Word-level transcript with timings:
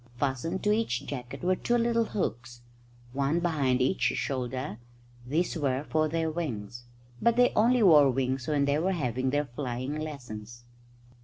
Fastened 0.17 0.63
to 0.63 0.71
each 0.71 1.05
jacket 1.05 1.43
were 1.43 1.55
two 1.55 1.77
little 1.77 2.05
hooks, 2.05 2.61
one 3.13 3.39
behind 3.39 3.83
each 3.83 4.01
shoulder 4.01 4.79
these 5.27 5.55
were 5.55 5.83
for 5.83 6.07
their 6.07 6.31
wings. 6.31 6.85
But 7.21 7.35
they 7.35 7.51
only 7.55 7.83
wore 7.83 8.09
wings 8.09 8.47
when 8.47 8.65
they 8.65 8.79
were 8.79 8.93
having 8.93 9.29
their 9.29 9.45
flying 9.45 9.95
lessons. 9.99 10.63